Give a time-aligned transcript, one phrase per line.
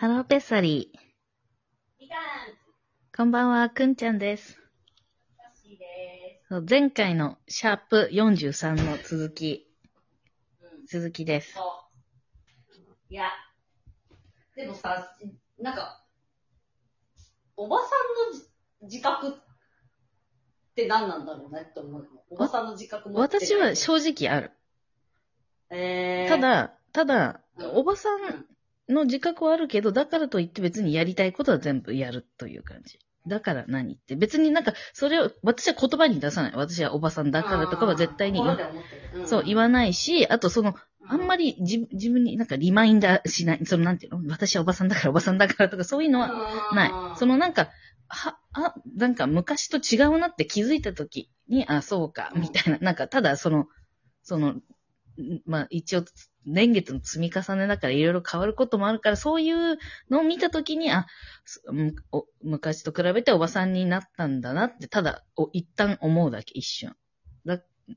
[0.00, 0.98] ハローペッサリー。
[1.98, 2.18] みかん、
[3.16, 4.56] こんばんは、くんちゃんです。
[5.76, 9.66] でそう前回のシャープ43の続き、
[10.86, 10.98] す。
[10.98, 11.00] うん。
[11.00, 11.56] 続きです。
[13.10, 13.24] いや、
[14.54, 15.16] でもさ、
[15.58, 16.04] なんか、
[17.56, 19.32] おばさんのじ自覚っ
[20.76, 22.08] て何なんだろうねって思うの。
[22.30, 23.18] おばさんの自覚も。
[23.18, 24.52] 私は正直ある。
[25.70, 28.46] えー、た、だ、ただうん、おばさん
[28.88, 32.98] の自覚はあるけど、だからといって別にやりたいことは全部やるという感じ。
[33.26, 34.16] だから何って。
[34.16, 36.52] 別になんか、それを、私は言葉に出さない。
[36.54, 39.26] 私はおばさんだからとかは絶対に言わ心で思ってる。
[39.26, 40.74] そう、言わないし、あとその、
[41.06, 43.64] あんまり自自分になんかリマインダーしない。
[43.64, 44.30] そのなんていうの？
[44.30, 47.18] 私はおばさんだからおばさんだからとかそういうのはない。
[47.18, 47.70] そのなんか、
[48.08, 52.78] は、あ、なんか昔と違うなって気づいたときに、あ、そうか、うんみたいな。
[52.78, 53.68] なんか、ただその、
[54.22, 54.62] その、ん
[55.46, 56.04] まあ一応、
[56.46, 59.78] 年月の積み重ねだからいろいろ変わることもあるから、そういう
[60.10, 61.06] のを見たときに、あ、
[62.42, 66.96] 昔と比べておばさんになったんだなって、ただ、お一旦思うだけ、一瞬。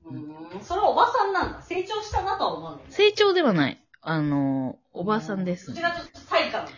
[0.05, 0.61] うん。
[0.61, 1.61] それはおばさんなんだ。
[1.61, 2.93] 成長したなとは思うんだよね。
[2.93, 3.83] 成長ではない。
[4.01, 6.69] あの、おばさんですそちらちょっと対価なの。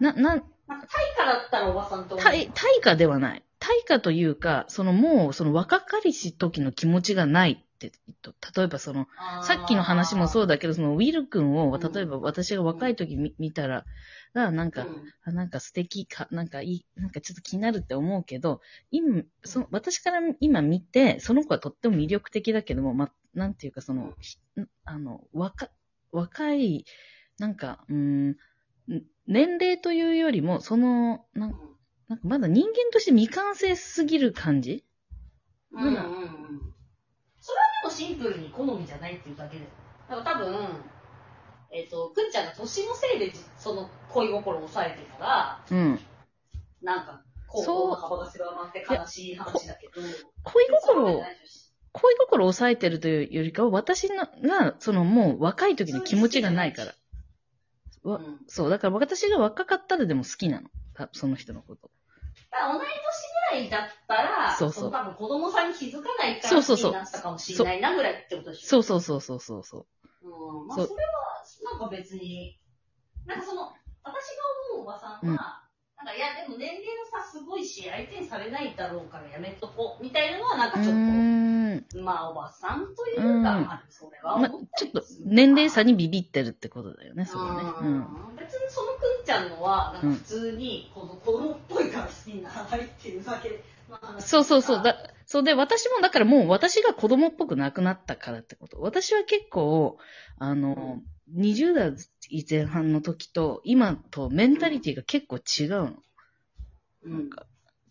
[0.00, 2.24] な、な、なんか対価だったらおばさんと思う。
[2.24, 3.42] 対、対価ではない。
[3.58, 7.92] 対価というか、そのもう、その若かりし時の気持ちがないって、
[8.56, 9.06] 例えばその、
[9.40, 11.92] さっきの話もそうだけど、そのウィル君を、うん。
[11.92, 13.84] 例えば私が若い時見見たら、
[14.34, 15.12] あなんか、うん。
[15.24, 24.38] あなんか素敵か、なんかいい、なんかちょっと気になるって思うけど、今、その私から今見て、その子はとっても魅力的だけども、ま、なんていうかその、ひ
[24.84, 25.70] あの、若、
[26.12, 26.84] 若い、
[27.38, 28.36] なんか、うーん、ん
[29.26, 31.54] 年齢というよりも、その、なん
[32.08, 34.84] なんかまだ人間として未完成すぎる感じ？
[35.72, 36.74] うんうん。
[38.14, 39.66] ンプルに好みじゃないっていうだけで。
[40.08, 40.68] だから多分、
[41.70, 46.00] えっ、と、くんちゃんが年のせいでその恋心を抑えてたら、うん。
[46.82, 49.92] なんか、こう、そうの幅が狭まって悲しい話だけど。
[50.44, 51.24] 恋心を
[51.92, 56.94] 恋心を抑えてるというよりかは、私のが、そのもう若い時の気持ちがないから。
[58.04, 60.68] わうんそう、だから私が若かったらでも好きなの。
[60.94, 61.90] たその人のこと。
[62.50, 62.86] 同い年ぐ
[63.50, 68.68] らいだったら、そうそうの多分子供さんに気づかないからそうそうそうなったかもしれないなぐらいってことでしょ？
[68.68, 69.86] そうそうそうそうそうそ
[70.22, 70.28] う。
[70.28, 70.66] うん。
[70.68, 72.58] まあ、それは、なんか別に、
[73.26, 73.72] なんかその、
[74.02, 74.42] 私が
[74.72, 75.36] 思うおばさんは、うん
[75.98, 80.94] なんか、いや、でも年齢の差すごいし、相手にされないだろうからやめとこう、みたいなのは、なんうかちょっ。
[81.90, 87.50] と、まあ、おばさんというか、それはま思ったちょっと年齢差にビビってるってことだよね、それね。
[87.80, 87.98] ううん。
[87.98, 88.92] ん別にその
[89.28, 94.76] ちゃんのは、なんか普通に、この子供っぽいから好きにならないっていうだけの話そうそうそう。
[94.78, 94.96] だだ、
[95.26, 98.80] そうで、私もだからもう私が子供っぽくなくなったからってこと。
[98.80, 99.98] 私は結構、
[100.38, 101.02] あの、
[101.36, 101.92] 20代
[102.48, 105.92] 前半の時と今とメンタリティが結構違うの。
[107.04, 107.30] うん。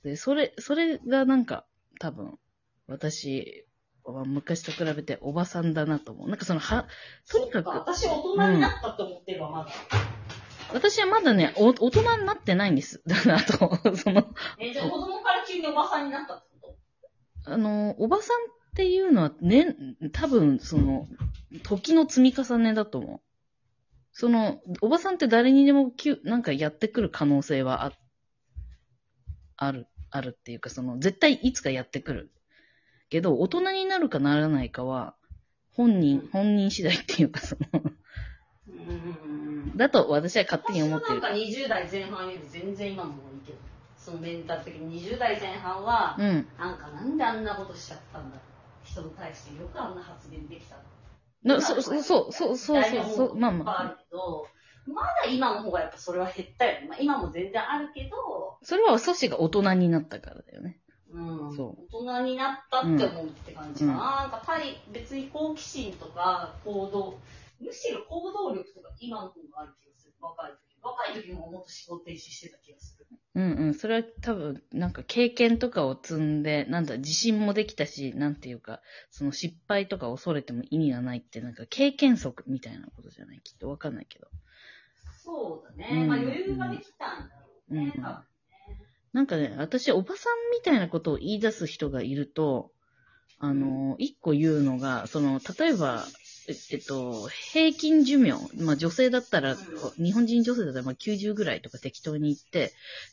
[0.03, 1.67] で、それ、それがなんか、
[1.99, 2.39] 多分、
[2.87, 3.67] 私
[4.03, 6.29] は昔と比べておばさんだなと思う。
[6.29, 6.87] なんかその、は、
[7.29, 10.16] とにかく私大人になったと思ってるわ、まだ。
[10.73, 13.01] 私はまだね、お大人になってないんです。
[13.07, 16.75] だから、あと、その、え、じゃあ子供から急におばさんになったってこ
[17.45, 17.51] と？
[17.51, 18.39] あの、おばさんっ
[18.75, 19.75] ていうのはね、
[20.11, 21.07] 多分、その、
[21.63, 23.21] 時の積み重ねだと思う。
[24.11, 27.93] その、おばさんって誰にでもきゅ、なんかやってくる可能性はあ、
[29.55, 32.31] ある、あるっていうか、その、絶対いつかやってくる。
[33.09, 35.15] けど、大人になるかならないかは、
[35.71, 37.81] 本人、本人次第っていうか、その。
[39.77, 41.31] だと私は勝手に思ってるなん。
[41.31, 43.57] か20代前半より全然今の方がいいけど、
[43.97, 46.47] そのメンタル的に20代前半は、うん。
[46.57, 48.37] なんかなんであんなことしちゃったんだ
[48.83, 50.81] 人に対してよくあんな発言できたの
[51.55, 53.97] なそうそうそう、そうそうそうまあまあ。
[54.87, 56.87] まだ今の方がやっぱそれは減ったよね。
[56.87, 60.79] まあ、今も全然あるけど、それは阻止が大人になったからだよね。
[61.11, 63.93] うん、そ大人になったって思うって感じかな。
[63.93, 67.17] うんなんか対、別に好奇心とか行動、
[67.59, 70.13] むしろ行動力とか今の方がある気がする。
[70.21, 70.57] 若い時。
[70.81, 73.05] 若い時ももっと思考停止してた気がする。
[73.35, 73.73] うんうん。
[73.73, 78.81] それは多分、なんか経験とかを積んで、なんだ、自信もできたし、なんていうか、
[79.11, 83.41] その失敗とか恐れても意味がないって、なんか経験則みたいなことじゃない？
[83.43, 84.27] きっとわかんないけど。
[85.23, 85.89] そうだね。
[86.03, 87.93] うんまあ余裕ができたんだろうね。
[87.95, 88.17] うん多分
[89.13, 92.71] なんかね、私、おばさんみたいなことを言い出す人がいると、
[93.39, 96.03] あの、一個言うのが、その、例えば、
[96.49, 99.57] ええっと、平均寿命、まあ女性だったら、うん
[99.97, 102.71] 日本人女性だったらまあ90ぐらいとか適当に言って、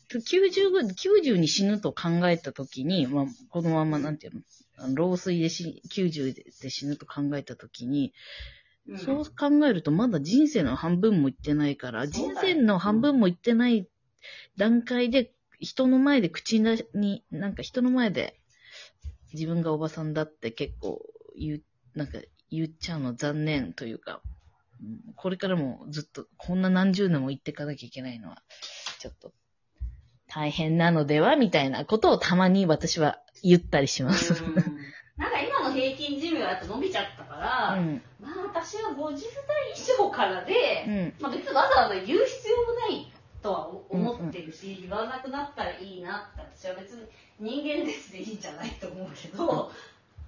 [0.09, 8.13] 90ぐ、90に死ぬと考えたときに、まあこのままなんていうの、老衰で死、90で死ぬと考えたときに、
[8.87, 8.97] うん。
[8.99, 13.87] そう考えるとまだ人生の半分も行ってないから、人生の半分も行ってない
[14.55, 18.39] 段階で、人の前で口に、なんか人の前で
[19.33, 21.01] 自分がおばさんだって結構
[21.37, 21.63] 言う、
[21.95, 22.19] なんか
[22.55, 24.35] 言っちゃうの残念というか、うん
[25.15, 28.43] これからもずっとこんな何十年も言っていかなきゃいけないのは、
[28.99, 29.31] ちょっと
[30.27, 34.43] 大変なのではみたいなことをたまに私は言ったりします。
[34.43, 34.55] うん
[35.17, 38.01] なんか今の平均寿命だと伸びちゃったから、うん。
[38.19, 39.15] まあ私は50代
[39.73, 41.13] 以上からで、うん。
[41.21, 43.11] まあ別にわざわざ言う必要もない
[43.41, 47.03] とは思ってるし、言わなくなったらいいなって私は別に
[47.63, 49.71] 人間ですでいいんじゃないと思うけど、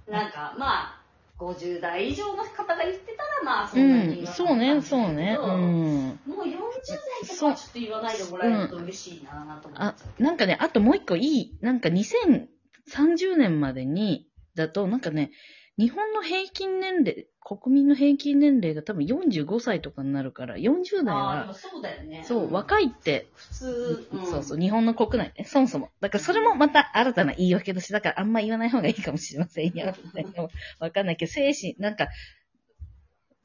[0.08, 0.97] なんかまあ、
[1.38, 4.26] 50代以上の方が言ってたらまあそんなにうん。
[4.26, 5.38] そうね、そうね。
[5.40, 6.20] うん。
[6.26, 10.22] もう40代とかはちょっと言わないでもらえると嬉しいなと思っあちゃ、う。
[10.22, 15.30] なんかね、あともう一個いい、なんか2030年までに、だと、なんかね、
[15.78, 22.24] 日本の平均年齢、国民の平均年齢が多分45歳とかになるから、40代ああ、でもは、そうだよね。
[22.24, 25.90] そう、ん若いって、普通、んそうそう、日本の国内ね、そもそも。
[26.00, 29.94] だからそれもまた新たな言い訳として、だからあんま言わない方がいいかもしれませんよ。
[30.80, 32.08] わかんないけど、精神、なんか、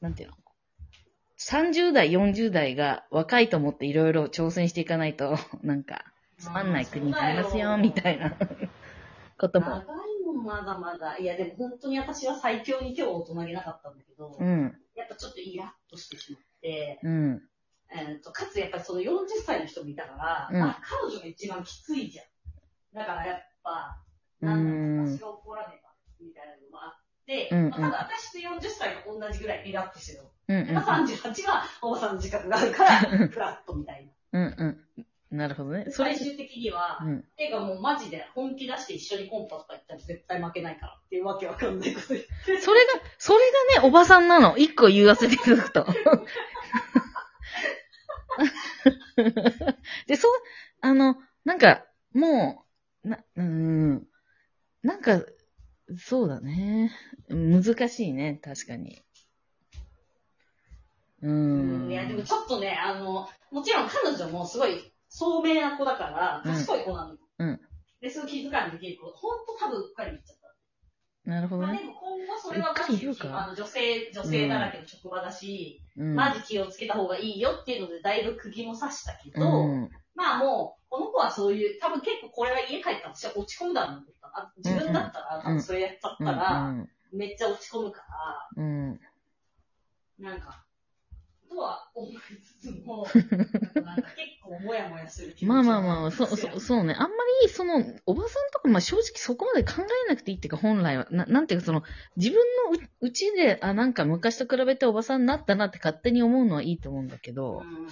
[0.00, 0.34] なんていうの
[1.38, 6.04] ？30代、40代が若いと思っていろいろ挑戦していかないと、なんか、
[6.38, 8.36] つまんない国になりますよ、みたいな
[9.38, 9.84] ことも。
[10.42, 11.18] まだまだ。
[11.18, 17.42] いや、でも本当に私は最強に今日大人げなかったんだけど、うん、やっぱちょっとイラッとしてしまって、うん、
[17.92, 22.26] えーとかつやっぱりその40歳の人もいたから、うんまあ彼女が一番きついじゃん。
[22.94, 24.00] だからやっぱ、
[24.40, 25.90] うなんだろう、ん私、が怒らねば、
[26.20, 30.30] みたいなのもあって、うんうんまあ、ただ私と40歳が同じぐらいイラッとしてるの。
[30.46, 34.40] うん、うん、まあ、38はおばさんの自覚があるから、フラットみたいな。
[34.40, 35.36] うん、うん。
[35.36, 35.86] なるほどね。
[35.90, 37.24] 最、終的には、うん。
[37.36, 42.28] てかもうマジで本気出して一緒にコンパとか行ったら絶対負けないからっていうわけわかんないこと言って。
[42.60, 43.38] それが、それ
[43.74, 44.56] がね、おばさんなの。
[44.56, 45.86] 一個言わせていただくと。
[50.06, 50.32] で、そう、
[50.80, 52.64] あの、なんか、も
[53.04, 54.06] う、な、うーん、
[54.82, 55.22] なんか、
[55.96, 56.92] そうだね。
[57.28, 59.02] 難しいね、確かに。
[61.22, 61.30] うー
[61.86, 61.90] ん。
[61.90, 67.16] いや、でもちょっとね、あの、もちろん彼女もすごい聡明な子だから、うん賢い子なの。
[67.38, 67.60] うん。
[68.04, 69.10] で、すぐ気遣いできる子。
[69.10, 70.36] ほんと多分うっかり言っちゃっ
[71.24, 71.30] た。
[71.30, 71.84] なるほどまあでね。
[71.86, 76.14] も今後それはうっかり言うかあの女性、女性だらけの職場だし、うん。
[76.14, 79.90] マジ気をつけた方がいいよっていうので、だいぶ釘も刺したけど、うん。
[80.14, 84.38] まあもう、この子はそういう、多分結構これは家帰ったら私は落ち込むだろうなと思った。
[84.38, 86.74] あ自分だったら、多分それやっちゃったら、
[87.10, 88.02] めっちゃ落ち込むか
[88.58, 88.66] ら。
[90.18, 90.66] なんか、
[91.54, 92.14] とは思い
[92.60, 93.06] つつも、
[93.80, 96.94] なんか結構もやもやする気持ちまあまあまあ、そ、そうそ、そうね。
[96.94, 101.06] あんまり、その、おばさんとか、まあ正直そこまで考えなくていいっていうか、本来は。
[101.10, 101.84] ななんていうか、その、
[102.16, 102.38] 自分
[102.70, 107.88] のううちで、あ、なんか昔と比べておばさんになったなって勝手に思うのはいいと思うんだけど、うん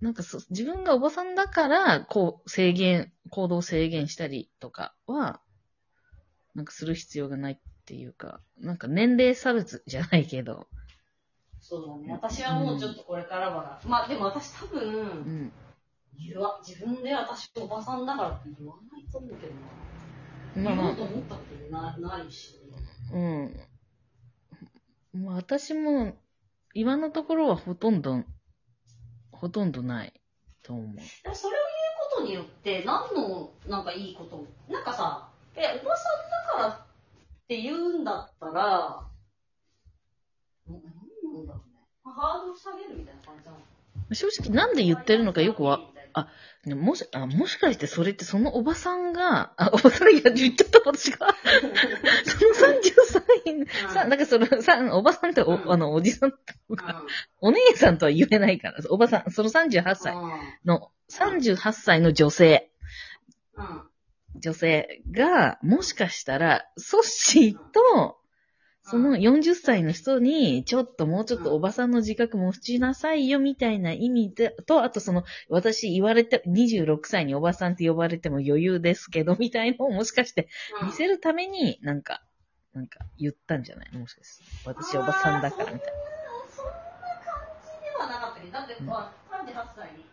[0.00, 5.40] なんかそ、自分がおばさんだから、こう、制限、行動制限したりとかは、
[6.54, 10.68] なんかする必要がないっていうか、なんか年齢差別じゃないけど、
[11.66, 12.12] そうだね。
[12.12, 15.52] 私はもうちょっとこれからは、まあでも私多分、うん。
[16.18, 20.70] 言わ、自分で私おばさんだからって言わないと思うけどな。
[20.70, 21.40] まあま言おうと思ったこ
[21.70, 22.60] となないし。
[23.10, 23.60] あ、うん。
[25.14, 26.14] まあ私も、
[26.74, 28.24] 今のところはほとんど、
[29.32, 30.12] ほとんどない
[30.62, 30.86] と思う。
[31.34, 36.86] それを言うことによって、何の、なんかいいことなんかさ、え、おばさんだからっ
[37.48, 39.08] て言うんだったら、
[40.66, 42.03] な何なんだろうね。
[42.14, 43.58] ハードル下げるみたいな感じなの？
[44.14, 45.80] 正直なんで言ってるのかよくわ、
[46.12, 46.28] あ
[46.64, 51.28] でももし、あ、もしかしてそれってそのおばさんが、あ、おばさんいや、言っちゃった私が。
[52.24, 56.38] その33歳、さ、なんかその、さ、おばさんってお、うんあの、おじさんと
[56.70, 57.04] うんか、
[57.40, 60.14] お姉さんとは言えないから、おばさん、その38歳
[60.64, 62.70] の、38歳の女性、
[63.56, 63.66] うん。
[63.66, 63.82] うん。
[64.36, 68.18] 女性が、もしかしたら、ソッシーと、
[68.86, 80.48] その40歳の人に、ちょっともうちょっとおばさんの自覚持ちなさいよ、みたいな意味で、と、あとその、私言われて、26歳におばさんって呼ばれても余裕ですけど、みたいのをもしかして
[80.82, 82.22] 見せるために、なんか、
[82.74, 83.96] なんか言ったんじゃない？
[83.96, 84.44] もしかして。
[84.66, 85.92] 私おばさんだから、みたい
[86.54, 86.84] そんな感
[87.64, 90.04] じではなかったけど、だって、まあ、38歳に、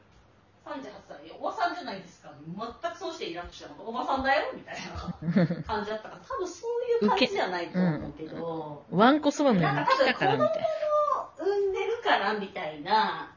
[0.65, 2.31] 38歳に、おばさんじゃないですか、
[2.81, 4.51] 全くそうしてイラッとしたのおばさんだよ。
[4.53, 6.67] みたいな感じだったから、多分そ
[7.01, 8.97] ういう感じじゃないと思うけど、な。
[8.97, 10.67] ワンコそばのように来たから、みたい
[11.37, 11.73] 産ん。
[11.73, 12.91] でるからみたいな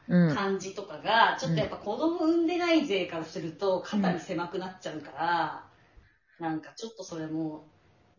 [0.07, 0.27] な。
[0.29, 0.35] うん。
[0.35, 2.47] 感じとかが、ちょっとやっぱ子供産ん。
[2.47, 5.63] でない勢からすると、肩に狭くなっちゃうから、
[6.39, 6.61] なん。
[6.61, 7.67] かちょっとそれも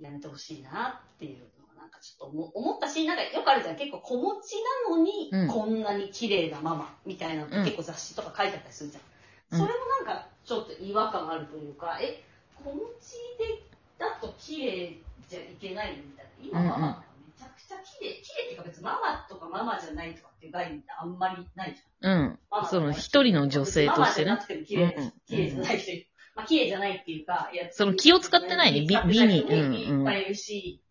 [0.01, 1.47] やめてほしいなっていう
[1.87, 3.77] なんかちょっと思思ったし、なんかよくあるじゃん。
[3.77, 4.57] 結構子持ち
[4.91, 9.03] なのにうん、こんなに綺麗なママみたいなのってうん結構雑誌とか書いてあったりするじゃん。
[9.03, 12.25] うんそれもなんかちょっと違和感あるというか、え、
[12.65, 13.63] 子持ちで
[13.99, 16.61] だと綺麗じゃいけないみたいな。
[16.61, 18.11] 今ママがめちゃくちゃ綺麗。
[18.23, 22.21] 綺麗っていうか別にママとかママじゃないとかっていう概念ってあんまりないじゃん。
[22.21, 22.39] うん。
[22.51, 26.07] ママその一人の女性としてねママじゃなくても綺麗うんうん綺麗じゃない人いる。
[26.35, 30.83] まあ綺麗じゃないっていうか、いやその気を使ってないね美美にうんうんいっぱいいるし、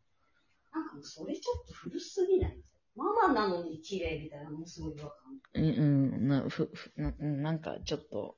[0.76, 2.58] なんかもうそれちょっと古すぎない？
[2.96, 5.18] ママなのに綺麗みたいなのもすごい違和感。
[5.54, 8.36] うん、うん、な、ふ、ふ、なうんなんかちょっと、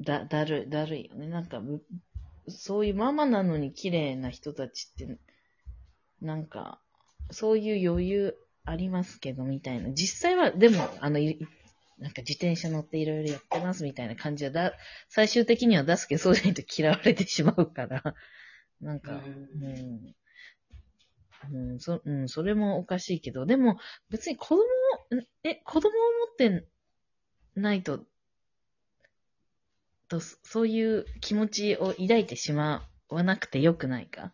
[0.00, 1.28] だ、だるい、だるいよね。
[1.28, 1.82] なんか、ぶ
[2.48, 5.18] そういうママなのに綺麗な人たちって、
[6.20, 6.80] なんか、
[7.30, 9.90] そういう余裕ありますけど、みたいな。
[9.92, 11.38] 実際は、でも、あの、い
[11.98, 14.74] なんか自転車乗っていろいろやってますみたいな感じはだ、
[15.08, 18.02] 最終的には出すけど、そうじゃないと嫌われてしまうから、
[18.80, 19.64] なんか、うん。
[19.64, 20.14] うん、
[21.78, 23.78] そ、うん、それもおかしいけど、でも、
[24.10, 26.66] 別に子供を、んえ、子供を持って
[27.56, 28.04] ないと、
[30.08, 34.32] と、そそういう気持ちを抱いてしまわなくてよくないか？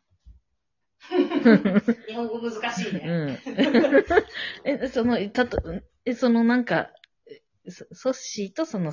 [2.07, 3.03] 日本語難しいね。
[3.05, 3.39] うん。
[4.65, 5.59] え、その、たと、
[6.05, 6.91] え、そのなんか、
[7.69, 8.93] ソッシーとその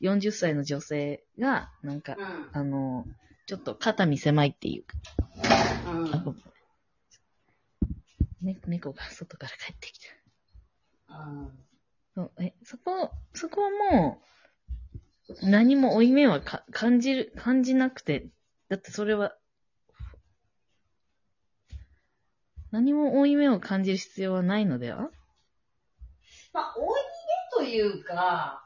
[0.00, 2.42] 40歳の女性が、なんか、うん。
[2.52, 3.06] あの、
[3.46, 4.94] ちょっと肩身狭いっていうか、
[6.16, 6.42] うん。
[8.46, 9.98] ね、猫が外から帰ってき
[11.08, 11.16] た。
[11.18, 11.66] うん
[12.14, 14.22] そうえ、そこ、そこはも
[15.28, 18.28] う、何も負い目はか感じる、感じなくて、
[18.68, 19.36] だってそれは、
[22.70, 25.10] 何も負い目を感じる必要はないのでは？
[26.52, 27.00] まあ、追い
[27.60, 28.64] 目というか、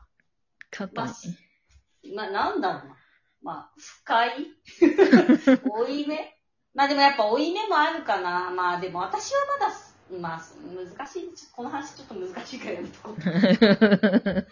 [0.71, 2.15] 肩に。
[2.15, 2.97] まあ、なんだろうな。
[3.43, 4.47] まあ、不快？
[5.65, 6.40] 追い目？
[6.75, 8.51] まあでもやっぱ負い目もあるかな。
[8.51, 9.73] まあでも私はまだ、
[10.21, 10.41] まあ
[10.75, 11.31] 難しい。
[11.53, 13.17] この話ちょっと難しいからやめとこう。